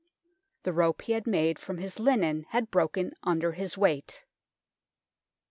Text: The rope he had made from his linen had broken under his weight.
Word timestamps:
The 0.63 0.73
rope 0.73 1.03
he 1.03 1.11
had 1.11 1.27
made 1.27 1.59
from 1.59 1.77
his 1.77 1.99
linen 1.99 2.47
had 2.49 2.71
broken 2.71 3.13
under 3.21 3.51
his 3.51 3.77
weight. 3.77 4.25